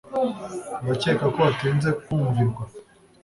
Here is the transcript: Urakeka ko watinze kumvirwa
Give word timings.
Urakeka 0.83 1.25
ko 1.33 1.39
watinze 1.45 1.89
kumvirwa 2.03 2.63